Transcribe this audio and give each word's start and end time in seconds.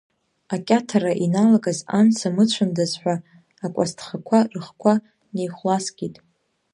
Акьаҭара 0.53 1.11
иналагаз 1.25 1.79
амца 1.97 2.29
мыцәандаз 2.35 2.91
ҳәа 3.01 3.15
акәасҭхақәа 3.65 4.39
рыхқәа 4.51 4.93
неихәласкит. 5.33 6.15